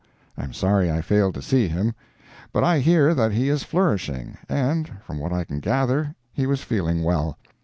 [0.35, 1.93] I am sorry I failed to see him.
[2.51, 6.63] But I hear that he is flourishing, and, from what I can gather, he was
[6.63, 7.37] feeling well.